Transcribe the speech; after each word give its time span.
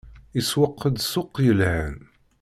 Isewweq-d 0.39 0.95
ssuq 1.03 1.33
yelhan. 1.45 1.95